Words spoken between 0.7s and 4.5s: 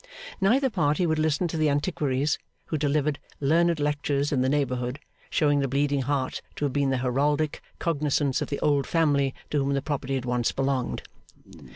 party would listen to the antiquaries who delivered learned lectures in the